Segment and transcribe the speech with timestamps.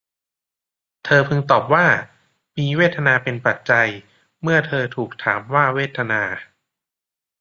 [1.05, 1.85] เธอพึงตอบว่า
[2.57, 3.87] มีเวทนาเป็นปัจจัย
[4.41, 6.21] เมื่อเธอถูกถามว่าเวทนา